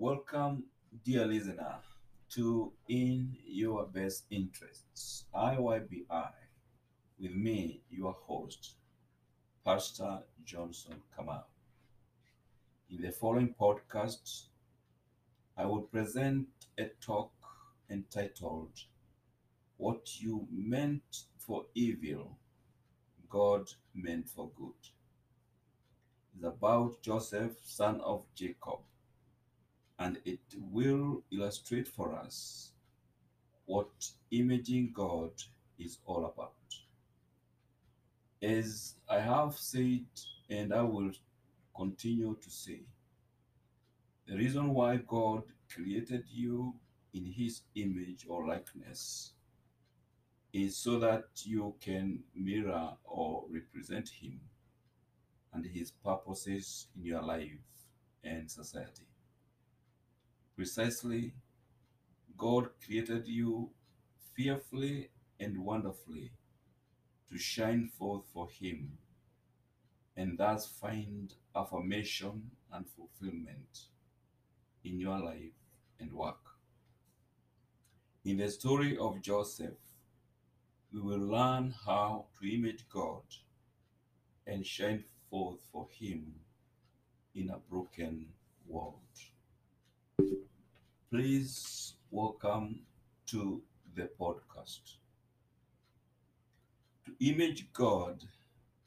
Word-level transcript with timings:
Welcome, 0.00 0.62
dear 1.04 1.26
listener, 1.26 1.74
to 2.30 2.72
In 2.88 3.36
Your 3.44 3.84
Best 3.84 4.26
Interests, 4.30 5.24
IYBI, 5.34 6.30
with 7.18 7.32
me, 7.32 7.82
your 7.90 8.12
host, 8.12 8.76
Pastor 9.64 10.20
Johnson 10.44 11.02
Kamau. 11.18 11.42
In 12.88 13.02
the 13.02 13.10
following 13.10 13.56
podcast, 13.60 14.44
I 15.56 15.66
will 15.66 15.82
present 15.82 16.46
a 16.78 16.84
talk 17.00 17.32
entitled 17.90 18.78
What 19.78 20.20
You 20.20 20.46
Meant 20.52 21.24
for 21.38 21.64
Evil, 21.74 22.38
God 23.28 23.66
Meant 23.96 24.28
for 24.28 24.48
Good. 24.56 24.92
It's 26.36 26.44
about 26.44 27.02
Joseph, 27.02 27.56
son 27.64 28.00
of 28.00 28.22
Jacob, 28.36 28.78
and 29.98 30.18
it 30.24 30.40
will 30.56 31.22
illustrate 31.32 31.88
for 31.88 32.14
us 32.14 32.70
what 33.66 33.88
imaging 34.30 34.92
God 34.94 35.30
is 35.78 35.98
all 36.06 36.24
about. 36.26 36.52
As 38.40 38.94
I 39.10 39.18
have 39.18 39.56
said, 39.56 40.06
and 40.48 40.72
I 40.72 40.82
will 40.82 41.10
continue 41.76 42.36
to 42.40 42.50
say, 42.50 42.82
the 44.26 44.36
reason 44.36 44.74
why 44.74 44.96
God 44.98 45.42
created 45.72 46.24
you 46.30 46.74
in 47.14 47.24
his 47.24 47.62
image 47.74 48.26
or 48.28 48.46
likeness 48.46 49.32
is 50.52 50.76
so 50.76 50.98
that 50.98 51.24
you 51.44 51.74
can 51.80 52.20
mirror 52.34 52.90
or 53.04 53.44
represent 53.50 54.08
him 54.08 54.40
and 55.52 55.66
his 55.66 55.90
purposes 55.90 56.86
in 56.96 57.04
your 57.04 57.22
life 57.22 57.58
and 58.24 58.50
society. 58.50 59.07
Precisely, 60.58 61.34
God 62.36 62.70
created 62.84 63.28
you 63.28 63.70
fearfully 64.34 65.10
and 65.38 65.56
wonderfully 65.64 66.32
to 67.30 67.38
shine 67.38 67.88
forth 67.96 68.24
for 68.32 68.48
him 68.50 68.98
and 70.16 70.36
thus 70.36 70.66
find 70.66 71.32
affirmation 71.54 72.50
and 72.72 72.84
fulfillment 72.88 73.84
in 74.82 74.98
your 74.98 75.20
life 75.20 75.60
and 76.00 76.12
work. 76.12 76.42
In 78.24 78.38
the 78.38 78.50
story 78.50 78.98
of 78.98 79.22
Joseph, 79.22 79.78
we 80.92 81.00
will 81.00 81.24
learn 81.36 81.72
how 81.86 82.26
to 82.40 82.52
image 82.52 82.88
God 82.92 83.22
and 84.44 84.66
shine 84.66 85.04
forth 85.30 85.60
for 85.70 85.86
Him 85.92 86.34
in 87.36 87.48
a 87.50 87.58
broken 87.58 88.26
world. 88.66 89.04
Please 91.10 91.94
welcome 92.10 92.80
to 93.24 93.62
the 93.94 94.10
podcast. 94.20 94.98
To 97.06 97.12
image 97.18 97.72
God 97.72 98.24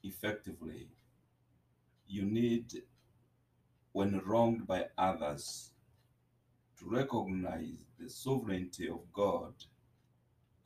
effectively, 0.03 0.89
you 2.07 2.21
need, 2.21 2.83
when 3.93 4.21
wronged 4.23 4.67
by 4.67 4.85
others, 4.99 5.71
to 6.77 6.85
recognize 6.87 7.87
the 7.99 8.07
sovereignty 8.07 8.87
of 8.87 8.99
God 9.11 9.55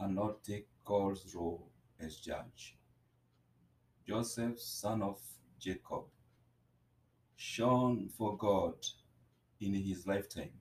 and 0.02 0.14
not 0.14 0.44
take 0.44 0.67
God's 0.84 1.34
role 1.34 1.69
as 2.02 2.17
judge. 2.17 2.75
Joseph, 4.06 4.59
son 4.59 5.02
of 5.02 5.22
Jacob, 5.58 6.03
shone 7.38 8.09
for 8.09 8.36
God 8.36 8.75
in 9.62 9.73
his 9.73 10.06
lifetime 10.06 10.52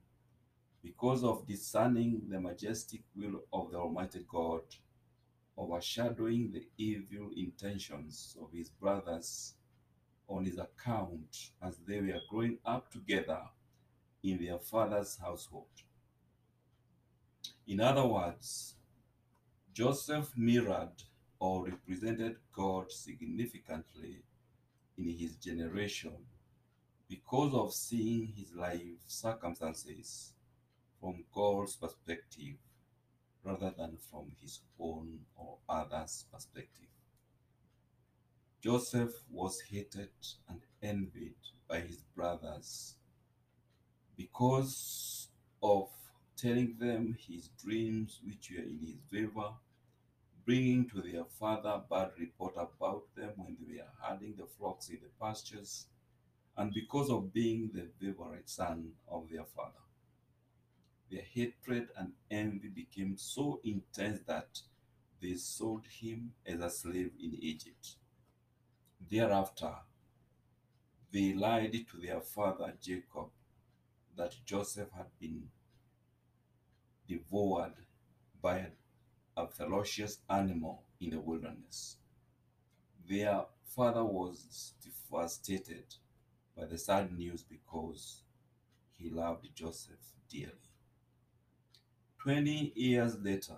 because 0.85 1.23
of 1.23 1.47
discerning 1.47 2.21
the 2.29 2.39
majestic 2.39 3.01
will 3.15 3.41
of 3.51 3.71
the 3.71 3.77
Almighty 3.77 4.23
God, 4.31 4.61
overshadowing 5.57 6.51
the 6.51 6.63
evil 6.77 7.31
intentions 7.35 8.37
of 8.39 8.51
his 8.53 8.69
brothers 8.69 9.55
on 10.27 10.45
his 10.45 10.59
account 10.59 11.49
as 11.63 11.79
they 11.87 11.99
were 12.01 12.19
growing 12.29 12.59
up 12.67 12.91
together 12.91 13.41
in 14.23 14.37
their 14.45 14.59
father's 14.59 15.17
household. 15.17 15.65
In 17.67 17.79
other 17.81 18.05
words, 18.05 18.75
Joseph 19.73 20.37
mirrored 20.37 21.01
or 21.39 21.65
represented 21.65 22.35
God 22.53 22.91
significantly 22.91 24.21
in 24.99 25.17
his 25.17 25.35
generation 25.37 26.13
because 27.09 27.55
of 27.55 27.73
seeing 27.73 28.27
his 28.27 28.53
life 28.53 29.01
circumstances 29.07 30.34
from 30.99 31.23
God's 31.33 31.75
perspective 31.75 32.55
rather 33.43 33.71
than 33.77 33.97
from 33.97 34.31
his 34.41 34.59
own 34.79 35.19
or 35.35 35.57
others' 35.69 36.25
perspective. 36.31 36.87
Joseph 38.61 39.13
was 39.29 39.61
hated 39.69 40.09
and 40.49 40.61
envied 40.81 41.35
by 41.67 41.81
his 41.81 42.01
brothers 42.15 42.95
because 44.17 45.27
of 45.61 45.89
telling 46.35 46.75
them 46.79 47.15
his 47.27 47.49
dreams 47.63 48.19
which 48.25 48.51
were 48.51 48.63
in 48.63 48.79
his 48.79 48.95
favor, 49.11 49.51
bringing 50.45 50.89
to 50.89 51.01
their 51.01 51.25
father 51.25 51.81
bad 51.89 52.11
report 52.19 52.53
about 52.55 53.03
them 53.15 53.31
when 53.35 53.55
they 53.59 53.77
were 53.77 53.87
herding 54.01 54.35
the 54.37 54.45
flocks 54.45 54.89
in 54.89 54.99
the 55.01 55.09
pastures, 55.19 55.85
and 56.57 56.73
because 56.73 57.09
of 57.09 57.33
being 57.33 57.69
the 57.73 57.87
favorite 57.99 58.49
son 58.49 58.91
of 59.07 59.29
their 59.29 59.45
father. 59.45 59.73
Their 61.11 61.23
hatred 61.23 61.89
and 61.97 62.13
envy 62.29 62.69
became 62.69 63.17
so 63.17 63.61
intense 63.63 64.21
that 64.27 64.61
they 65.21 65.35
sold 65.35 65.85
him 65.87 66.33
as 66.45 66.59
a 66.59 66.69
slave 66.69 67.11
in 67.19 67.35
Egypt. 67.35 67.95
Thereafter, 69.09 69.75
they 71.11 71.33
lied 71.33 71.73
to 71.91 71.97
their 71.97 72.21
father 72.21 72.73
Jacob 72.81 73.29
that 74.15 74.35
Joseph 74.45 74.89
had 74.91 75.07
been 75.19 75.49
devoured 77.07 77.75
by 78.41 78.67
a 79.37 79.47
ferocious 79.47 80.19
animal 80.29 80.83
in 80.99 81.11
the 81.11 81.19
wilderness. 81.19 81.97
Their 83.07 83.45
father 83.63 84.03
was 84.03 84.73
devastated 84.83 85.95
by 86.57 86.65
the 86.65 86.77
sad 86.77 87.15
news 87.15 87.43
because 87.43 88.23
he 88.97 89.09
loved 89.09 89.47
Joseph 89.53 90.13
dearly. 90.29 90.64
Twenty 92.25 92.73
years 92.75 93.19
later, 93.19 93.57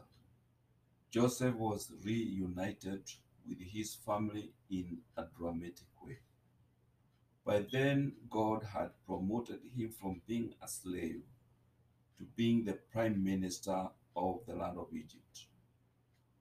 Joseph 1.09 1.55
was 1.55 1.89
reunited 2.03 3.09
with 3.47 3.61
his 3.61 3.95
family 3.95 4.51
in 4.69 4.97
a 5.15 5.23
dramatic 5.37 5.87
way. 6.03 6.17
By 7.45 7.65
then, 7.71 8.11
God 8.29 8.63
had 8.63 8.89
promoted 9.05 9.61
him 9.73 9.91
from 9.91 10.21
being 10.27 10.53
a 10.61 10.67
slave 10.67 11.21
to 12.17 12.25
being 12.35 12.65
the 12.65 12.73
prime 12.73 13.23
minister 13.23 13.87
of 14.17 14.41
the 14.45 14.55
land 14.55 14.77
of 14.77 14.93
Egypt. 14.93 15.45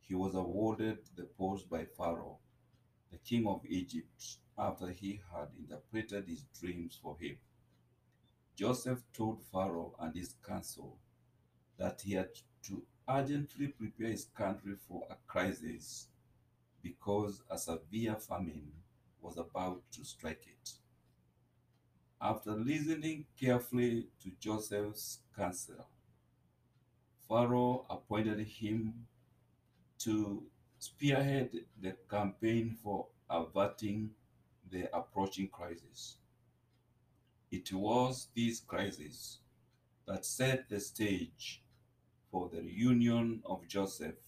He 0.00 0.16
was 0.16 0.34
awarded 0.34 0.98
the 1.14 1.26
post 1.38 1.70
by 1.70 1.84
Pharaoh, 1.84 2.38
the 3.12 3.18
king 3.18 3.46
of 3.46 3.64
Egypt, 3.66 4.38
after 4.58 4.90
he 4.90 5.20
had 5.32 5.50
interpreted 5.56 6.26
his 6.26 6.42
dreams 6.60 6.98
for 7.00 7.16
him. 7.20 7.36
Joseph 8.56 9.04
told 9.12 9.44
Pharaoh 9.52 9.94
and 10.00 10.12
his 10.16 10.34
council 10.44 10.98
that 11.78 12.00
he 12.04 12.14
had 12.14 12.30
to 12.64 12.82
urgently 13.08 13.68
prepare 13.68 14.08
his 14.08 14.26
country 14.36 14.74
for 14.88 15.06
a 15.10 15.16
crisis 15.26 16.08
because 16.82 17.42
a 17.50 17.58
severe 17.58 18.16
famine 18.16 18.72
was 19.20 19.36
about 19.36 19.82
to 19.92 20.04
strike 20.04 20.46
it. 20.46 20.72
After 22.20 22.52
listening 22.52 23.26
carefully 23.38 24.08
to 24.22 24.30
Joseph's 24.40 25.18
counsel, 25.36 25.86
Pharaoh 27.28 27.84
appointed 27.90 28.40
him 28.40 29.06
to 29.98 30.44
spearhead 30.78 31.50
the 31.80 31.96
campaign 32.08 32.76
for 32.82 33.06
averting 33.28 34.10
the 34.70 34.88
approaching 34.96 35.48
crisis. 35.48 36.16
It 37.50 37.72
was 37.72 38.28
this 38.34 38.60
crisis 38.60 39.38
that 40.06 40.24
set 40.24 40.68
the 40.68 40.80
stage 40.80 41.62
the 42.44 42.60
reunion 42.60 43.42
of 43.44 43.66
Joseph 43.66 44.20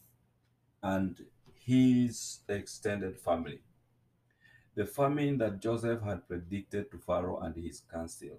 and 0.83 1.17
his 1.55 2.41
extended 2.49 3.19
family. 3.19 3.61
The 4.75 4.87
famine 4.87 5.39
that 5.39 5.61
Joseph 5.61 6.03
had 6.03 6.27
predicted 6.29 6.91
to 6.91 6.99
Pharaoh 6.99 7.41
and 7.41 7.55
his 7.57 7.83
council 7.93 8.39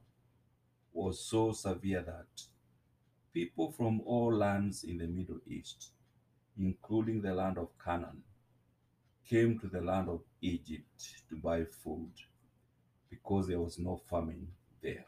was 0.94 1.24
so 1.24 1.52
severe 1.52 2.02
that 2.02 2.44
people 3.34 3.72
from 3.72 4.02
all 4.06 4.34
lands 4.34 4.84
in 4.84 4.98
the 4.98 5.08
Middle 5.08 5.40
East, 5.48 5.92
including 6.58 7.22
the 7.22 7.34
land 7.34 7.58
of 7.58 7.70
Canaan, 7.84 8.24
came 9.30 9.60
to 9.60 9.68
the 9.68 9.82
land 9.82 10.10
of 10.10 10.22
Egypt 10.42 11.24
to 11.30 11.36
buy 11.36 11.64
food 11.64 12.12
because 13.10 13.48
there 13.48 13.60
was 13.60 13.78
no 13.78 14.02
famine 14.10 14.48
there. 14.82 15.06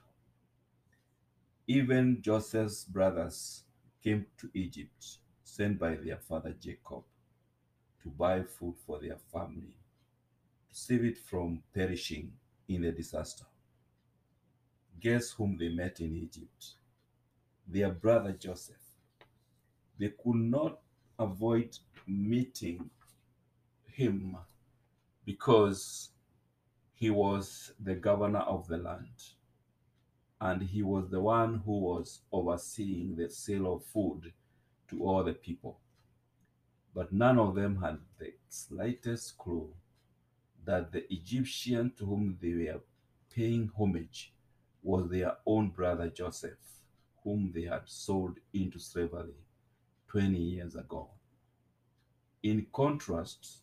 Even 1.67 2.21
Joseph's 2.21 2.83
brothers 2.83 3.63
came 4.03 4.25
to 4.37 4.49
Egypt, 4.53 5.17
sent 5.43 5.79
by 5.79 5.95
their 5.95 6.17
father 6.17 6.55
Jacob, 6.59 7.03
to 8.01 8.09
buy 8.09 8.43
food 8.43 8.75
for 8.85 8.99
their 8.99 9.17
family, 9.31 9.75
to 10.69 10.75
save 10.75 11.03
it 11.05 11.17
from 11.17 11.61
perishing 11.73 12.31
in 12.67 12.81
the 12.81 12.91
disaster. 12.91 13.45
Guess 14.99 15.31
whom 15.31 15.57
they 15.57 15.69
met 15.69 15.99
in 15.99 16.15
Egypt? 16.15 16.73
Their 17.67 17.91
brother 17.91 18.31
Joseph. 18.33 18.75
They 19.99 20.09
could 20.09 20.35
not 20.35 20.79
avoid 21.19 21.77
meeting 22.07 22.89
him 23.87 24.37
because 25.25 26.09
he 26.95 27.09
was 27.09 27.71
the 27.79 27.95
governor 27.95 28.39
of 28.39 28.67
the 28.67 28.77
land 28.77 29.07
and 30.41 30.63
he 30.63 30.81
was 30.81 31.07
the 31.09 31.21
one 31.21 31.61
who 31.65 31.79
was 31.79 32.21
overseeing 32.31 33.15
the 33.15 33.29
sale 33.29 33.75
of 33.75 33.85
food 33.85 34.33
to 34.89 35.03
all 35.05 35.23
the 35.23 35.33
people. 35.33 35.79
But 36.95 37.13
none 37.13 37.37
of 37.37 37.53
them 37.53 37.79
had 37.81 37.99
the 38.17 38.33
slightest 38.49 39.37
clue 39.37 39.69
that 40.65 40.91
the 40.91 41.05
Egyptian 41.13 41.93
to 41.97 42.05
whom 42.07 42.37
they 42.41 42.53
were 42.53 42.81
paying 43.29 43.71
homage 43.77 44.33
was 44.81 45.09
their 45.09 45.37
own 45.45 45.69
brother 45.69 46.09
Joseph, 46.09 46.81
whom 47.23 47.51
they 47.53 47.63
had 47.63 47.83
sold 47.85 48.37
into 48.51 48.79
slavery 48.79 49.35
20 50.09 50.37
years 50.37 50.75
ago. 50.75 51.07
In 52.41 52.65
contrast, 52.73 53.59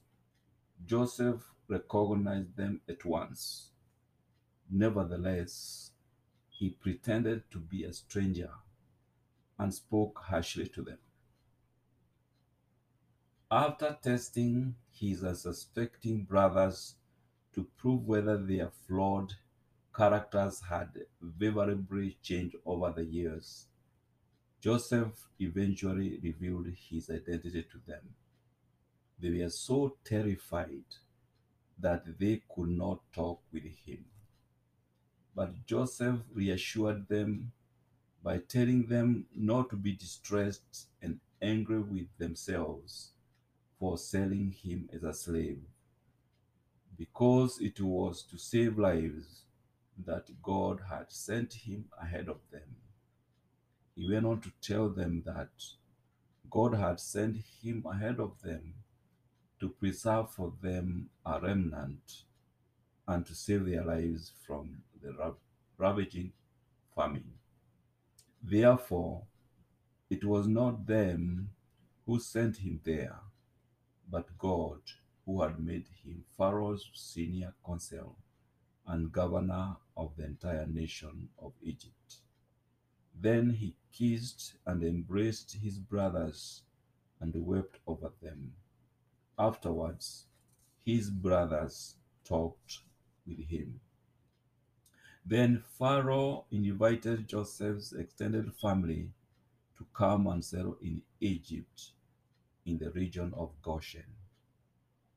Joseph 0.87 1.43
recognized 1.67 2.57
them 2.57 2.81
at 2.89 3.05
once. 3.05 3.71
Nevertheless, 4.71 5.88
he 6.59 6.71
pretended 6.71 7.49
to 7.53 7.59
be 7.61 7.85
a 7.85 7.93
stranger 7.93 8.51
and 9.61 9.73
spoke 9.73 10.19
harshly 10.25 10.67
to 10.67 10.83
them. 10.83 10.99
After 13.49 13.97
testing 14.03 14.75
his 14.91 15.23
unsuspecting 15.23 16.25
brothers 16.25 16.97
to 17.55 17.63
prove 17.77 18.05
whether 18.05 18.37
their 18.37 18.71
flawed 18.71 19.35
characters 19.95 20.61
had 20.69 20.91
favorably 21.39 22.19
changed 22.23 22.57
over 22.67 22.91
the 22.91 23.05
years, 23.05 23.67
Joseph 24.61 25.29
eventually 25.39 26.19
revealed 26.21 26.67
his 26.91 27.09
identity 27.09 27.63
to 27.71 27.79
them. 27.87 28.03
They 29.21 29.31
were 29.31 29.51
so 29.51 29.97
terrified 30.05 30.91
that 31.79 32.19
they 32.19 32.43
could 32.53 32.71
not 32.71 33.13
talk 33.13 33.43
with 33.53 33.63
him. 33.63 34.07
But 35.35 35.67
Joseph 35.67 36.21
reassured 36.33 37.09
them 37.09 37.53
by 38.23 38.39
telling 38.39 38.87
them 38.87 39.27
not 39.35 39.71
to 39.71 39.77
be 39.77 39.93
distressed 39.93 40.89
and 41.01 41.21
angry 41.41 41.79
with 41.79 42.09
themselves 42.19 43.13
for 43.79 43.97
selling 43.97 44.51
him 44.51 44.89
as 44.93 45.05
a 45.05 45.15
slave, 45.15 45.61
because 46.97 47.61
it 47.61 47.81
was 47.81 48.25
to 48.25 48.37
save 48.37 48.79
lives 48.79 49.43
that 50.05 50.43
God 50.43 50.81
had 50.91 51.13
sent 51.13 51.53
him 51.53 51.85
ahead 52.01 52.29
of 52.29 52.39
them. 52.51 52.77
He 53.95 54.11
went 54.11 54.27
on 54.27 54.41
to 54.41 54.53
tell 54.61 54.89
them 54.89 55.23
that 55.27 55.51
God 56.51 56.75
had 56.75 56.99
sent 56.99 57.37
him 57.63 57.85
ahead 57.89 58.19
of 58.19 58.41
them 58.43 58.75
to 59.61 59.69
preserve 59.69 60.31
for 60.31 60.53
them 60.61 61.11
a 61.25 61.41
remnant 61.41 62.25
and 63.07 63.27
to 63.27 63.35
save 63.35 63.67
their 63.67 63.85
lives 63.85 64.33
from 64.47 64.83
the 65.03 65.13
rav- 65.13 65.39
ravaging 65.77 66.33
famine. 66.95 67.33
Therefore, 68.43 69.25
it 70.11 70.25
was 70.25 70.47
not 70.47 70.87
them 70.87 71.51
who 72.07 72.19
sent 72.19 72.59
him 72.59 72.81
there, 72.85 73.19
but 74.11 74.39
God 74.39 74.81
who 75.27 75.43
had 75.43 75.61
made 75.61 75.87
him 76.03 76.25
Pharaoh's 76.37 76.89
senior 76.95 77.55
counsel 77.65 78.17
and 78.87 79.13
governor 79.13 79.77
of 79.97 80.17
the 80.17 80.25
entire 80.25 80.67
nation 80.67 81.29
of 81.39 81.53
Egypt. 81.63 82.23
Then 83.21 83.51
he 83.51 83.75
kissed 83.93 84.55
and 84.65 84.83
embraced 84.83 85.57
his 85.63 85.79
brothers 85.79 86.63
and 87.21 87.35
wept 87.35 87.81
over 87.87 88.11
them. 88.23 88.53
Afterwards, 89.39 90.27
his 90.85 91.11
brothers 91.11 91.97
talked 92.25 92.79
with 93.27 93.41
him. 93.49 93.81
Then 95.29 95.63
Pharaoh 95.79 96.47
invited 96.51 97.29
Joseph's 97.29 97.93
extended 97.93 98.55
family 98.55 99.11
to 99.77 99.85
come 99.93 100.27
and 100.27 100.43
settle 100.43 100.79
in 100.81 101.03
Egypt 101.21 101.93
in 102.65 102.79
the 102.79 102.91
region 102.93 103.35
of 103.37 103.61
Goshen. 103.61 104.07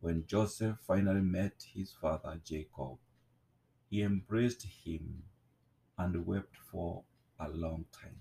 When 0.02 0.26
Joseph 0.28 0.80
finally 0.86 1.22
met 1.22 1.66
his 1.74 1.94
father 1.94 2.42
Jacob, 2.44 2.98
he 3.90 4.02
embraced 4.02 4.64
him 4.64 5.24
and 5.98 6.26
wept 6.26 6.58
for 6.58 7.06
a 7.40 7.48
long 7.48 7.86
time. 7.94 8.20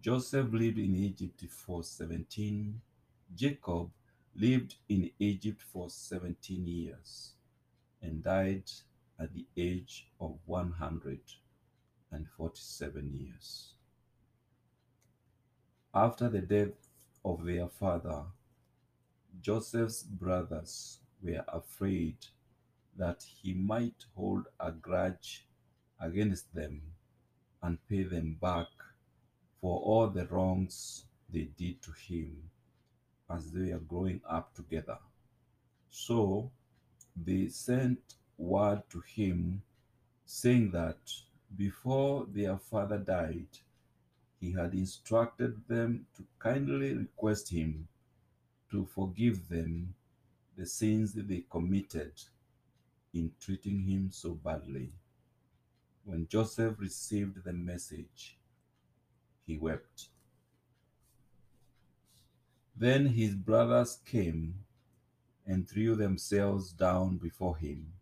Joseph 0.00 0.52
lived 0.52 0.78
in 0.78 0.94
Egypt 0.94 1.46
for 1.50 1.82
17. 1.82 2.80
Jacob 3.34 3.90
lived 4.36 4.76
in 4.88 5.10
Egypt 5.18 5.62
for 5.62 5.90
17 5.90 6.64
years 6.64 7.32
and 8.00 8.22
died 8.22 8.70
at 9.20 9.34
the 9.34 9.46
age 9.56 10.08
of 10.20 10.38
147 10.46 13.12
years. 13.12 13.74
After 15.92 16.28
the 16.28 16.40
death 16.40 16.88
of 17.24 17.44
their 17.44 17.66
father, 17.68 18.26
Joseph's 19.40 20.04
brothers 20.04 21.00
were 21.22 21.44
afraid 21.48 22.16
that 22.96 23.22
he 23.22 23.52
might 23.54 24.04
hold 24.14 24.46
a 24.58 24.72
grudge 24.72 25.46
against 26.00 26.52
them 26.54 26.80
and 27.62 27.86
pay 27.88 28.04
them 28.04 28.38
back 28.40 28.68
for 29.60 29.78
all 29.80 30.06
the 30.08 30.26
wrongs 30.26 31.04
they 31.28 31.50
did 31.58 31.82
to 31.82 31.92
him 31.92 32.50
as 33.28 33.52
they 33.52 33.72
were 33.72 33.80
growing 33.80 34.22
up 34.28 34.54
together. 34.54 34.98
So 35.90 36.50
they 37.16 37.48
sent 37.48 38.14
word 38.40 38.82
to 38.90 39.00
him 39.00 39.62
saying 40.24 40.70
that 40.70 40.98
before 41.56 42.26
their 42.32 42.56
father 42.56 42.98
died, 42.98 43.48
he 44.40 44.52
had 44.52 44.72
instructed 44.72 45.60
them 45.68 46.06
to 46.16 46.24
kindly 46.38 46.94
request 46.94 47.50
him 47.50 47.86
to 48.70 48.86
forgive 48.86 49.48
them 49.48 49.94
the 50.56 50.64
sins 50.64 51.12
that 51.12 51.28
they 51.28 51.44
committed 51.50 52.12
in 53.12 53.30
treating 53.40 53.82
him 53.82 54.08
so 54.10 54.30
badly. 54.30 54.90
When 56.04 56.26
Joseph 56.26 56.76
received 56.78 57.44
the 57.44 57.52
message, 57.52 58.38
he 59.46 59.58
wept. 59.58 60.08
Then 62.74 63.06
his 63.06 63.34
brothers 63.34 63.98
came 64.06 64.54
and 65.46 65.68
threw 65.68 65.94
themselves 65.96 66.72
down 66.72 67.18
before 67.18 67.56
him 67.56 67.92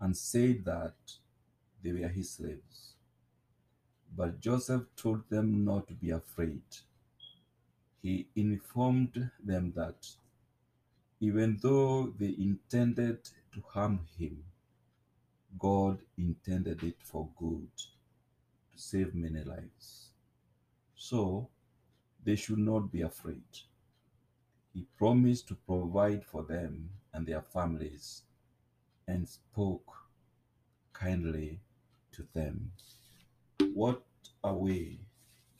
and 0.00 0.16
said 0.16 0.64
that 0.64 0.94
they 1.82 1.92
were 1.92 2.08
his 2.08 2.30
slaves. 2.30 2.94
But 4.16 4.40
Joseph 4.40 4.84
told 4.96 5.28
them 5.28 5.64
not 5.64 5.88
to 5.88 5.94
be 5.94 6.10
afraid. 6.10 6.62
He 8.02 8.28
informed 8.36 9.30
them 9.42 9.72
that 9.76 10.06
even 11.20 11.58
though 11.62 12.12
they 12.18 12.34
intended 12.38 13.24
to 13.52 13.62
harm 13.72 14.00
him, 14.18 14.44
God 15.58 15.98
intended 16.18 16.82
it 16.82 16.96
for 17.02 17.28
good 17.38 17.68
to 17.76 18.78
save 18.78 19.14
many 19.14 19.42
lives. 19.42 20.10
So 20.94 21.48
they 22.24 22.36
should 22.36 22.58
not 22.58 22.92
be 22.92 23.02
afraid. 23.02 23.44
He 24.74 24.86
promised 24.98 25.48
to 25.48 25.54
provide 25.54 26.24
for 26.24 26.42
them 26.42 26.90
and 27.14 27.26
their 27.26 27.40
families 27.40 28.22
and 29.08 29.28
spoke 29.28 29.92
kindly 30.92 31.60
to 32.12 32.26
them. 32.34 32.72
What 33.74 34.02
a 34.42 34.52
way 34.54 34.98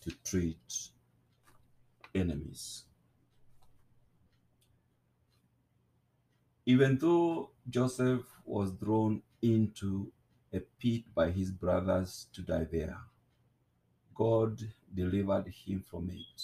to 0.01 0.11
treat 0.25 0.91
enemies. 2.15 2.85
Even 6.65 6.99
though 6.99 7.51
Joseph 7.69 8.25
was 8.45 8.73
thrown 8.81 9.23
into 9.43 10.11
a 10.53 10.61
pit 10.81 11.05
by 11.15 11.31
his 11.31 11.51
brothers 11.51 12.27
to 12.33 12.43
die 12.43 12.67
there, 12.71 12.99
God 14.15 14.61
delivered 14.93 15.47
him 15.49 15.85
from 15.89 16.11
it. 16.11 16.43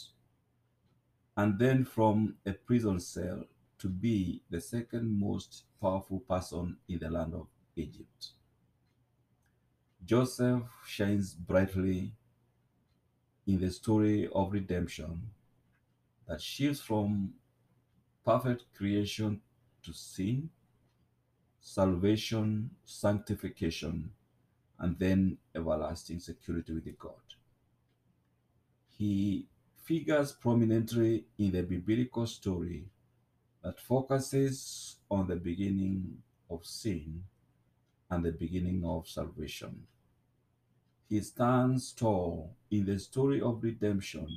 And 1.37 1.59
then 1.59 1.85
from 1.85 2.37
a 2.47 2.53
prison 2.53 3.01
cell 3.01 3.45
to 3.83 3.89
be 3.89 4.41
the 4.49 4.61
second 4.61 5.19
most 5.19 5.65
powerful 5.81 6.21
person 6.21 6.77
in 6.89 7.01
the 7.01 7.11
land 7.11 7.35
of 7.35 7.49
Egypt. 7.75 8.29
Joseph 10.05 10.63
shines 10.87 11.35
brightly 11.35 12.13
in 13.45 13.59
the 13.59 13.73
story 13.73 14.29
of 14.33 14.53
redemption 14.53 15.21
that 16.29 16.41
shifts 16.41 16.81
from 16.81 17.33
perfect 18.25 18.67
creation 18.77 19.41
to 19.85 19.93
sin, 19.93 20.49
salvation, 21.61 22.71
sanctification, 22.85 24.13
and 24.79 24.97
then 24.97 25.37
everlasting 25.57 26.21
security 26.21 26.73
with 26.73 26.97
God. 27.01 27.35
He 28.97 29.49
figures 29.83 30.31
prominently 30.31 31.25
in 31.37 31.51
the 31.51 31.63
biblical 31.63 32.29
story 32.29 32.85
that 33.63 33.81
focuses 33.81 34.97
on 35.11 35.29
the 35.29 35.37
beginning 35.37 36.19
of 36.51 36.65
sin 36.65 37.23
and 38.11 38.25
the 38.25 38.33
beginning 38.33 38.85
of 38.85 39.09
salvation. 39.09 39.87
He 41.09 41.21
stands 41.21 41.93
tall 41.93 42.57
in 42.71 42.85
the 42.85 42.99
story 42.99 43.41
of 43.41 43.63
redemption 43.63 44.29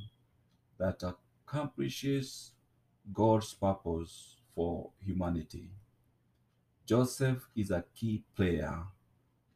that 0.77 1.01
accomplishes 1.03 2.51
God's 3.13 3.53
purpose 3.53 4.37
for 4.53 4.91
humanity. 5.05 5.69
Joseph 6.85 7.49
is 7.55 7.71
a 7.71 7.83
key 7.95 8.23
player 8.35 8.83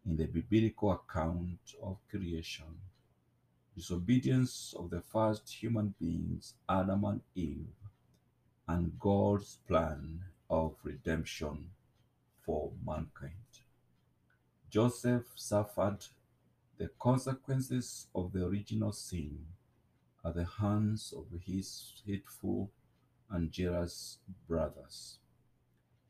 in 0.06 0.18
the 0.18 0.26
biblical 0.26 0.92
account 0.92 1.60
of 1.84 1.98
creation. 2.10 2.66
Disobedience 3.76 4.74
of 4.78 4.90
the 4.90 5.02
first 5.02 5.50
human 5.50 5.94
beings, 6.00 6.56
Adam 6.68 7.04
and 7.06 7.22
Eve, 7.36 7.68
and 8.70 9.00
God's 9.00 9.58
plan 9.68 10.20
of 10.48 10.76
redemption 10.84 11.72
for 12.46 12.72
mankind. 12.86 13.34
Joseph 14.70 15.26
suffered 15.34 16.06
the 16.78 16.92
consequences 17.00 18.06
of 18.14 18.32
the 18.32 18.46
original 18.46 18.92
sin 18.92 19.40
at 20.24 20.36
the 20.36 20.46
hands 20.46 21.16
of 21.18 21.26
his 21.48 21.94
hateful 22.06 22.70
and 23.32 23.52
jealous 23.52 24.20
brothers. 24.48 25.18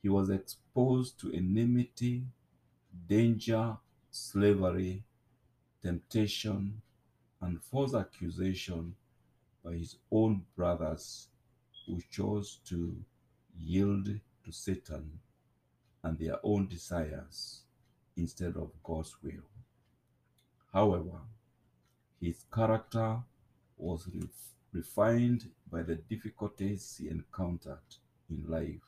He 0.02 0.10
was 0.10 0.30
exposed 0.30 1.18
to 1.22 1.32
enmity, 1.32 2.24
danger, 3.08 3.78
slavery, 4.12 5.04
temptation, 5.82 6.82
and 7.40 7.64
false 7.64 7.96
accusation 7.96 8.96
by 9.64 9.76
his 9.76 9.96
own 10.12 10.44
brothers 10.58 11.30
who 11.90 12.00
chose 12.12 12.60
to 12.66 12.96
yield 13.58 14.08
to 14.46 14.52
Satan 14.52 15.20
and 16.04 16.18
their 16.20 16.38
own 16.44 16.68
desires 16.68 17.64
instead 18.16 18.56
of 18.56 18.72
God's 18.84 19.16
will. 19.24 19.44
However, 20.72 21.22
his 22.22 22.46
character 22.54 23.18
was 23.76 24.08
ref- 24.14 24.54
refined 24.72 25.50
by 25.72 25.82
the 25.82 25.96
difficulties 25.96 26.98
he 27.00 27.10
encountered 27.10 27.90
in 28.30 28.46
life 28.48 28.86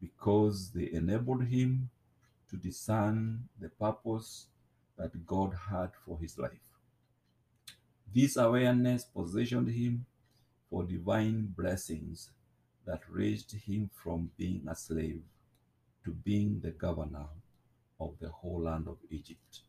because 0.00 0.70
they 0.70 0.90
enabled 0.92 1.44
him 1.44 1.90
to 2.48 2.56
discern 2.56 3.48
the 3.60 3.68
purpose 3.70 4.46
that 4.96 5.26
God 5.26 5.52
had 5.70 5.90
for 6.04 6.18
his 6.20 6.38
life. 6.38 6.68
This 8.14 8.36
awareness 8.36 9.04
positioned 9.04 9.68
him 9.68 10.06
for 10.70 10.84
divine 10.84 11.52
blessings 11.56 12.30
that 12.86 13.00
raised 13.10 13.52
him 13.52 13.90
from 13.92 14.30
being 14.38 14.66
a 14.68 14.74
slave 14.74 15.22
to 16.04 16.12
being 16.12 16.60
the 16.60 16.70
governor 16.70 17.26
of 18.00 18.14
the 18.20 18.28
whole 18.28 18.62
land 18.62 18.86
of 18.88 18.96
Egypt. 19.10 19.60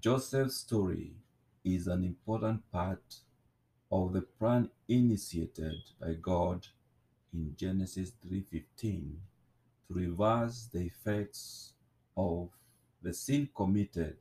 Joseph's 0.00 0.56
story 0.56 1.12
is 1.64 1.88
an 1.88 2.04
important 2.04 2.62
part 2.70 3.16
of 3.90 4.12
the 4.12 4.22
plan 4.22 4.70
initiated 4.88 5.74
by 6.00 6.14
God 6.14 6.66
in 7.32 7.54
Genesis 7.56 8.12
3:15 8.24 9.20
to 9.88 9.94
reverse 9.94 10.68
the 10.72 10.86
effects 10.86 11.74
of 12.16 12.50
the 13.02 13.12
sin 13.12 13.48
committed 13.54 14.16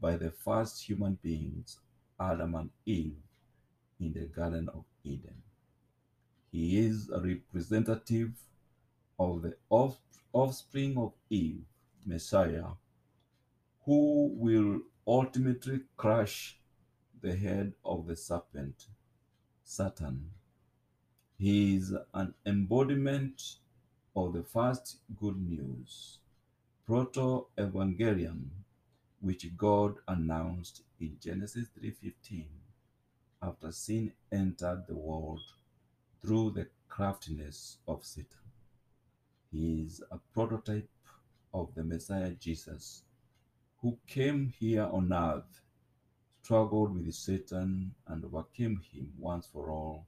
by 0.00 0.16
the 0.16 0.30
first 0.30 0.88
human 0.88 1.14
beings, 1.16 1.78
Adam 2.18 2.54
and 2.54 2.70
Eve, 2.86 3.16
in 4.00 4.12
the 4.12 4.26
Garden 4.26 4.68
of 4.68 4.84
Eden. 5.04 5.42
He 6.50 6.78
is 6.78 7.10
a 7.10 7.20
representative 7.20 8.32
of 9.18 9.42
the 9.42 9.56
off- 9.68 10.00
offspring 10.32 10.96
of 10.96 11.12
Eve, 11.28 11.64
Messiah, 12.06 12.70
who 13.84 14.28
will 14.34 14.82
ultimately 15.06 15.80
crush 15.96 16.58
the 17.20 17.34
head 17.34 17.74
of 17.84 18.06
the 18.06 18.16
serpent, 18.16 18.86
Satan. 19.64 20.30
He 21.38 21.76
is 21.76 21.94
an 22.14 22.34
embodiment 22.46 23.56
of 24.14 24.32
the 24.32 24.42
first 24.42 24.98
good 25.16 25.36
news, 25.40 26.18
proto 26.86 27.46
evangelium, 27.56 28.50
which 29.20 29.56
God 29.56 29.96
announced 30.06 30.82
in 31.00 31.18
Genesis 31.20 31.68
3:15 31.78 32.67
after 33.42 33.70
sin 33.72 34.12
entered 34.32 34.84
the 34.86 34.96
world 34.96 35.40
through 36.20 36.50
the 36.50 36.66
craftiness 36.88 37.78
of 37.86 38.04
Satan. 38.04 38.38
He 39.50 39.82
is 39.82 40.02
a 40.10 40.18
prototype 40.34 40.88
of 41.54 41.74
the 41.74 41.84
Messiah 41.84 42.32
Jesus, 42.32 43.04
who 43.80 43.98
came 44.06 44.52
here 44.58 44.84
on 44.84 45.12
earth, 45.12 45.60
struggled 46.42 46.94
with 46.94 47.14
Satan, 47.14 47.94
and 48.06 48.24
overcame 48.24 48.80
him 48.92 49.12
once 49.18 49.46
for 49.46 49.70
all 49.70 50.06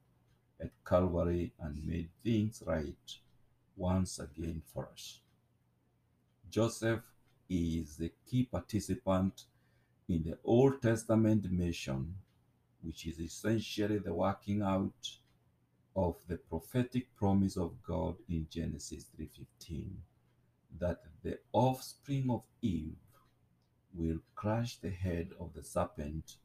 at 0.59 0.71
Calvary 0.85 1.53
and 1.59 1.85
made 1.85 2.09
things 2.23 2.61
right 2.65 3.17
once 3.75 4.19
again 4.19 4.61
for 4.73 4.89
us. 4.91 5.21
Joseph 6.49 7.01
is 7.49 7.97
the 7.97 8.11
key 8.29 8.43
participant 8.43 9.45
in 10.07 10.23
the 10.23 10.37
Old 10.43 10.81
Testament 10.81 11.49
mission, 11.51 12.15
which 12.81 13.05
is 13.05 13.19
essentially 13.19 13.99
the 13.99 14.13
working 14.13 14.61
out 14.61 15.17
of 15.95 16.15
the 16.27 16.37
prophetic 16.37 17.13
promise 17.15 17.57
of 17.57 17.81
God 17.83 18.15
in 18.29 18.47
Genesis 18.49 19.05
3:15 19.17 19.97
that 20.79 21.03
the 21.21 21.39
offspring 21.51 22.29
of 22.29 22.43
Eve 22.61 22.95
will 23.93 24.19
crush 24.35 24.77
the 24.77 24.89
head 24.89 25.33
of 25.39 25.53
the 25.53 25.63
serpent 25.63 26.37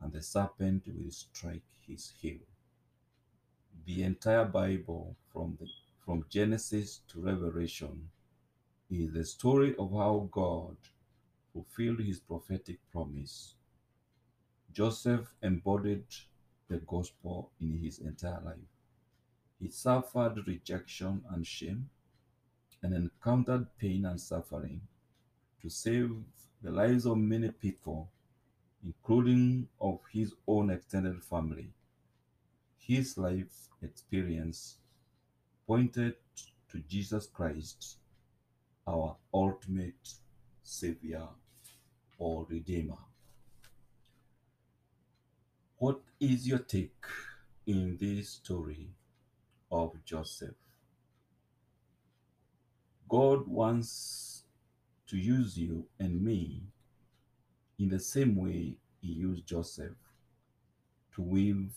and 0.00 0.12
the 0.12 0.22
serpent 0.22 0.86
will 0.86 1.10
strike 1.10 1.68
his 1.86 2.10
heel. 2.20 2.46
The 3.84 4.04
entire 4.04 4.44
Bible 4.44 5.16
from 5.32 5.56
the 5.60 5.66
from 6.08 6.24
Genesis 6.30 7.02
to 7.08 7.20
Revelation 7.20 8.08
is 8.90 9.12
the 9.12 9.24
story 9.24 9.76
of 9.76 9.92
how 9.92 10.26
God 10.30 10.76
fulfilled 11.52 12.00
his 12.00 12.18
prophetic 12.18 12.78
promise. 12.90 13.54
Joseph 14.72 15.32
embodied 15.42 16.04
the 16.68 16.78
gospel 16.78 17.50
in 17.60 17.78
his 17.78 17.98
entire 17.98 18.40
life. 18.44 18.72
He 19.58 19.70
suffered 19.70 20.46
rejection 20.46 21.24
and 21.30 21.46
shame 21.46 21.90
and 22.82 22.94
encountered 22.94 23.66
pain 23.78 24.04
and 24.04 24.20
suffering 24.20 24.82
to 25.62 25.68
save 25.68 26.10
the 26.62 26.70
lives 26.70 27.06
of 27.06 27.18
many 27.18 27.50
people, 27.50 28.08
including 28.84 29.68
of 29.80 30.00
his 30.12 30.34
own 30.46 30.70
extended 30.70 31.22
family. 31.24 31.70
His 32.76 33.18
life 33.18 33.68
experience 33.82 34.76
pointed 35.66 36.14
to 36.70 36.78
Jesus 36.80 37.26
Christ, 37.26 37.96
our 38.86 39.16
ultimate 39.32 40.14
Savior 40.62 41.26
or 42.18 42.46
Redeemer. 42.48 43.07
What 45.80 46.00
is 46.18 46.48
your 46.48 46.58
take 46.58 47.04
in 47.64 47.98
this 48.00 48.30
story 48.30 48.88
of 49.70 49.92
Joseph? 50.04 50.56
God 53.08 53.46
wants 53.46 54.42
to 55.06 55.16
use 55.16 55.56
you 55.56 55.86
and 56.00 56.20
me 56.20 56.64
in 57.78 57.90
the 57.90 58.00
same 58.00 58.34
way 58.34 58.78
He 59.00 59.12
used 59.12 59.46
Joseph 59.46 59.94
to 61.14 61.22
weave 61.22 61.70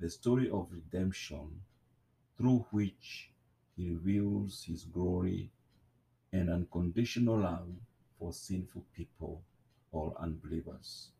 the 0.00 0.08
story 0.08 0.48
of 0.48 0.68
redemption 0.72 1.60
through 2.38 2.64
which 2.70 3.32
He 3.76 3.90
reveals 3.90 4.64
His 4.66 4.84
glory 4.84 5.50
and 6.32 6.48
unconditional 6.48 7.40
love 7.40 7.68
for 8.18 8.32
sinful 8.32 8.86
people 8.94 9.42
or 9.92 10.16
unbelievers. 10.18 11.10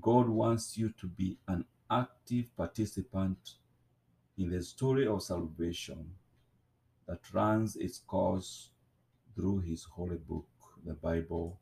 God 0.00 0.28
wants 0.28 0.76
you 0.78 0.90
to 1.00 1.06
be 1.06 1.36
an 1.48 1.64
active 1.90 2.54
participant 2.56 3.54
in 4.38 4.50
the 4.50 4.62
story 4.62 5.06
of 5.06 5.22
salvation 5.22 6.12
that 7.06 7.20
runs 7.32 7.76
its 7.76 7.98
course 7.98 8.70
through 9.34 9.60
His 9.60 9.84
holy 9.84 10.16
book, 10.16 10.46
the 10.84 10.94
Bible, 10.94 11.58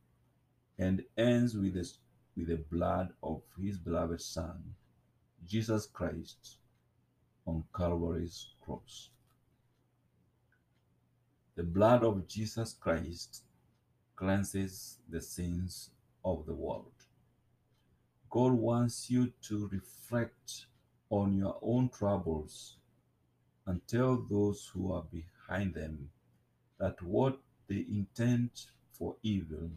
and 0.79 1.03
ends 1.17 1.57
with 1.57 1.75
the, 1.75 1.91
with 2.37 2.49
the 2.49 2.65
blood 2.71 3.13
of 3.23 3.43
his 3.61 3.79
beloved 3.79 4.21
Son, 4.21 4.63
Jesus 5.47 5.87
Christ, 5.87 6.59
on 7.47 7.65
Calvary's 7.75 8.51
cross. 8.61 9.11
The 11.57 11.65
blood 11.65 12.05
of 12.05 12.29
Jesus 12.29 12.75
Christ 12.75 13.43
cleanses 14.15 14.99
the 15.09 15.21
sins 15.21 15.91
of 16.25 16.47
the 16.47 16.55
world. 16.55 16.93
God 18.31 18.53
wants 18.53 19.11
you 19.11 19.33
to 19.43 19.69
reflect 19.69 20.67
on 21.11 21.37
your 21.37 21.59
own 21.63 21.89
troubles 21.89 22.77
and 23.67 23.81
tell 23.89 24.17
those 24.29 24.71
who 24.73 24.93
are 24.93 25.05
behind 25.11 25.75
them 25.75 26.11
that 26.79 27.01
what 27.03 27.39
they 27.69 27.85
intend 27.91 28.51
for 28.93 29.17
evil, 29.23 29.71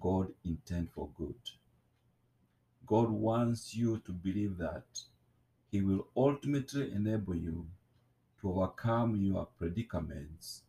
God 0.00 0.28
intend 0.44 0.90
for 0.90 1.08
good. 1.16 1.34
God 2.86 3.10
wants 3.10 3.74
you 3.74 3.98
to 4.06 4.12
believe 4.12 4.56
that 4.58 5.00
He 5.70 5.80
will 5.80 6.06
ultimately 6.16 6.92
enable 6.92 7.34
you 7.34 7.66
to 8.40 8.50
overcome 8.50 9.16
your 9.16 9.46
predicaments 9.58 10.62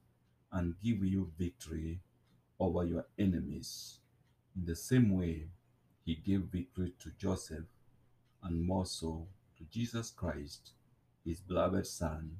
and 0.52 0.76
give 0.84 1.04
you 1.04 1.32
victory 1.38 2.00
over 2.60 2.84
your 2.84 3.06
enemies 3.18 4.00
in 4.56 4.66
the 4.66 4.76
same 4.76 5.18
way 5.18 5.46
he 6.06 6.16
gave 6.16 6.42
victory 6.42 6.94
to 7.00 7.12
Joseph 7.18 7.66
and 8.44 8.62
more 8.62 8.86
so 8.86 9.28
to 9.58 9.64
Jesus 9.72 10.10
Christ, 10.10 10.72
his 11.26 11.40
beloved 11.40 11.86
Son, 11.86 12.38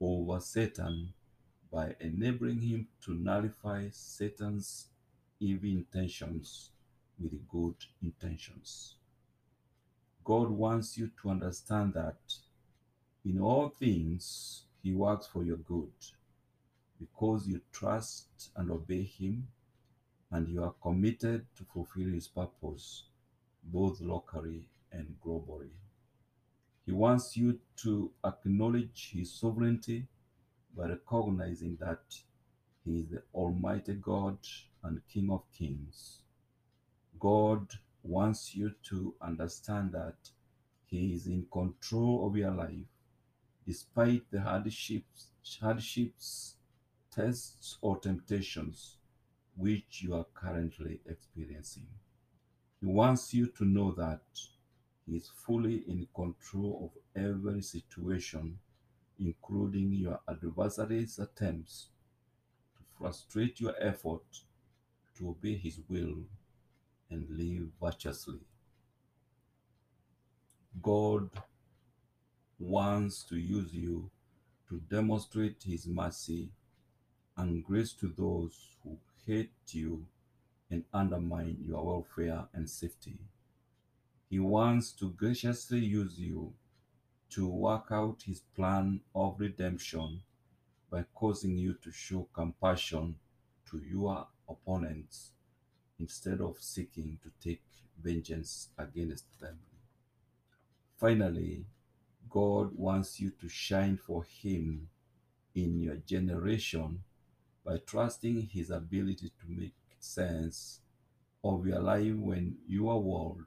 over 0.00 0.40
Satan 0.40 1.12
by 1.70 1.94
enabling 2.00 2.60
him 2.60 2.88
to 3.04 3.12
nullify 3.12 3.88
Satan's 3.90 4.86
evil 5.40 5.70
intentions 5.70 6.70
with 7.20 7.46
good 7.48 7.74
intentions. 8.02 8.94
God 10.24 10.50
wants 10.50 10.96
you 10.96 11.10
to 11.22 11.30
understand 11.30 11.94
that 11.94 12.16
in 13.24 13.40
all 13.40 13.68
things 13.68 14.62
he 14.82 14.92
works 14.92 15.26
for 15.26 15.42
your 15.42 15.56
good 15.56 15.92
because 16.98 17.46
you 17.46 17.60
trust 17.72 18.26
and 18.56 18.70
obey 18.70 19.02
him 19.02 19.48
and 20.30 20.48
you 20.48 20.62
are 20.62 20.74
committed 20.82 21.46
to 21.56 21.64
fulfill 21.64 22.08
his 22.08 22.28
purpose 22.28 23.04
both 23.64 24.00
locally 24.00 24.68
and 24.92 25.16
globally. 25.24 25.70
He 26.84 26.92
wants 26.92 27.36
you 27.36 27.58
to 27.82 28.10
acknowledge 28.24 29.10
his 29.12 29.32
sovereignty 29.32 30.06
by 30.76 30.88
recognizing 30.88 31.76
that 31.80 32.02
he 32.84 33.00
is 33.00 33.08
the 33.08 33.22
Almighty 33.34 33.94
God 33.94 34.38
and 34.82 35.00
King 35.12 35.30
of 35.30 35.42
Kings. 35.52 36.20
God 37.18 37.66
wants 38.02 38.54
you 38.54 38.72
to 38.84 39.14
understand 39.20 39.92
that 39.92 40.30
he 40.86 41.12
is 41.12 41.26
in 41.26 41.46
control 41.52 42.26
of 42.26 42.36
your 42.36 42.52
life 42.52 42.86
despite 43.66 44.22
the 44.30 44.40
hardships, 44.40 45.26
hardships, 45.60 46.54
tests, 47.10 47.76
or 47.82 47.98
temptations 47.98 48.97
which 49.58 50.02
you 50.02 50.14
are 50.14 50.26
currently 50.34 51.00
experiencing. 51.06 51.86
He 52.80 52.86
wants 52.86 53.34
you 53.34 53.48
to 53.58 53.64
know 53.64 53.92
that 53.92 54.22
He 55.04 55.16
is 55.16 55.30
fully 55.34 55.82
in 55.88 56.06
control 56.14 56.92
of 56.94 57.22
every 57.22 57.62
situation, 57.62 58.58
including 59.18 59.92
your 59.92 60.20
adversary's 60.28 61.18
attempts 61.18 61.88
to 62.76 62.84
frustrate 62.96 63.60
your 63.60 63.74
effort 63.80 64.22
to 65.16 65.30
obey 65.30 65.56
His 65.56 65.80
will 65.88 66.22
and 67.10 67.26
live 67.28 67.68
virtuously. 67.82 68.40
God 70.80 71.30
wants 72.60 73.24
to 73.24 73.36
use 73.36 73.74
you 73.74 74.08
to 74.68 74.80
demonstrate 74.88 75.64
His 75.64 75.88
mercy 75.88 76.50
and 77.36 77.64
grace 77.64 77.92
to 77.94 78.12
those 78.16 78.76
who 78.84 78.98
hate 79.28 79.52
you 79.72 80.06
and 80.70 80.82
undermine 80.90 81.58
your 81.60 81.84
welfare 81.84 82.46
and 82.54 82.68
safety. 82.68 83.18
He 84.30 84.38
wants 84.38 84.90
to 84.92 85.10
graciously 85.10 85.80
use 85.80 86.18
you 86.18 86.54
to 87.32 87.46
work 87.46 87.88
out 87.90 88.22
his 88.24 88.40
plan 88.56 89.00
of 89.14 89.38
redemption 89.38 90.22
by 90.90 91.04
causing 91.14 91.58
you 91.58 91.74
to 91.74 91.92
show 91.92 92.26
compassion 92.32 93.16
to 93.70 93.76
your 93.76 94.26
opponents 94.48 95.32
instead 96.00 96.40
of 96.40 96.56
seeking 96.58 97.18
to 97.22 97.30
take 97.46 97.60
vengeance 98.02 98.68
against 98.78 99.26
them. 99.40 99.58
Finally, 100.96 101.66
God 102.30 102.70
wants 102.74 103.20
you 103.20 103.30
to 103.42 103.48
shine 103.50 103.98
for 103.98 104.24
him 104.24 104.88
in 105.54 105.82
your 105.82 105.96
generation 105.96 107.02
by 107.68 107.76
trusting 107.84 108.48
his 108.50 108.70
ability 108.70 109.30
to 109.38 109.46
make 109.46 109.74
sense 109.98 110.80
of 111.44 111.66
your 111.66 111.80
life 111.80 112.14
when 112.14 112.56
your 112.66 112.98
world 113.02 113.44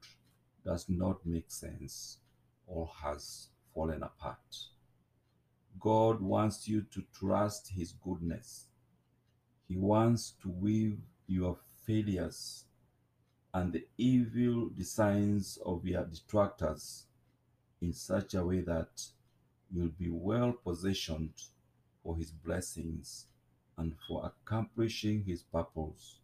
does 0.64 0.86
not 0.88 1.26
make 1.26 1.50
sense 1.50 2.20
or 2.68 2.88
has 3.02 3.48
fallen 3.74 4.04
apart. 4.04 4.38
God 5.80 6.22
wants 6.22 6.68
you 6.68 6.86
to 6.94 7.04
trust 7.12 7.72
his 7.76 7.94
goodness. 7.94 8.68
He 9.68 9.76
wants 9.76 10.36
to 10.44 10.50
weave 10.50 11.00
your 11.26 11.58
failures 11.88 12.66
and 13.56 13.74
the 13.74 13.88
evil 13.98 14.70
designs 14.70 15.58
of 15.66 15.84
your 15.84 16.06
detractors 16.06 17.06
in 17.82 17.92
such 17.92 18.36
a 18.36 18.46
way 18.46 18.62
that 18.62 19.02
you'll 19.72 19.90
be 19.98 20.12
well 20.12 20.54
positioned 20.64 21.34
for 22.04 22.16
his 22.18 22.30
blessings 22.30 23.26
and 23.82 23.96
for 24.08 24.32
accomplishing 24.32 25.24
his 25.24 25.42
purpose 25.42 26.20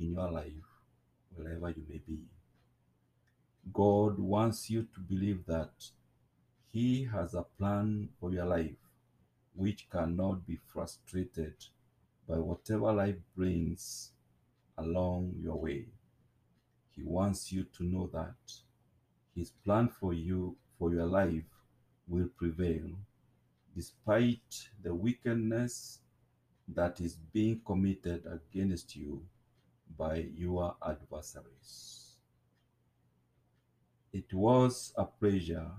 in 0.00 0.14
your 0.14 0.30
life, 0.30 0.70
wherever 1.34 1.68
you 1.68 1.84
may 1.86 2.00
be. 2.08 2.20
God 3.70 4.18
wants 4.18 4.70
you 4.70 4.86
to 4.94 5.00
believe 5.00 5.44
that 5.46 5.90
he 6.72 7.04
has 7.04 7.34
a 7.34 7.44
plan 7.58 8.08
for 8.18 8.32
your 8.32 8.46
life 8.46 8.82
which 9.54 9.90
cannot 9.90 10.46
be 10.46 10.58
frustrated 10.72 11.54
by 12.26 12.38
whatever 12.38 12.90
life 12.90 13.20
brings 13.36 14.12
along 14.78 15.34
your 15.38 15.60
way. 15.60 15.84
He 16.96 17.02
wants 17.02 17.52
you 17.52 17.66
to 17.76 17.84
know 17.84 18.08
that 18.14 18.52
his 19.36 19.50
plan 19.64 19.90
for 20.00 20.14
you, 20.14 20.56
for 20.78 20.94
your 20.94 21.06
life, 21.06 21.44
will 22.08 22.30
prevail 22.38 22.88
despite 23.76 24.68
the 24.82 24.94
wickedness 24.94 25.98
that 26.74 27.00
is 27.00 27.14
being 27.32 27.60
committed 27.64 28.26
against 28.26 28.96
you 28.96 29.22
by 29.96 30.16
your 30.34 30.76
adversaries. 30.86 32.16
It 34.12 34.32
was 34.32 34.92
a 34.96 35.04
pleasure 35.04 35.70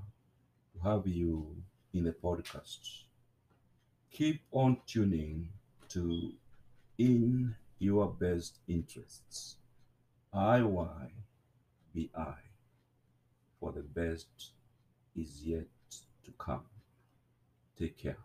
to 0.73 0.79
have 0.83 1.07
you 1.07 1.55
in 1.93 2.03
the 2.05 2.11
podcast. 2.11 3.03
Keep 4.11 4.41
on 4.51 4.77
tuning 4.87 5.49
to 5.89 6.33
In 6.97 7.55
Your 7.79 8.07
Best 8.07 8.59
Interests. 8.67 9.57
IYBI, 10.33 11.11
for 13.59 13.71
the 13.71 13.81
best 13.81 14.51
is 15.15 15.43
yet 15.43 15.67
to 16.23 16.31
come. 16.37 16.65
Take 17.77 17.97
care. 17.97 18.17